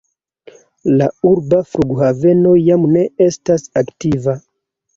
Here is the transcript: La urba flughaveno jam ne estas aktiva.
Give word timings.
La 1.01 1.09
urba 1.31 1.59
flughaveno 1.75 2.55
jam 2.71 2.89
ne 2.97 3.07
estas 3.29 3.69
aktiva. 3.87 4.39